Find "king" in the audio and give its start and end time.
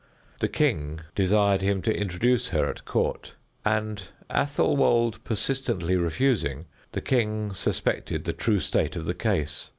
0.47-1.01, 7.01-7.53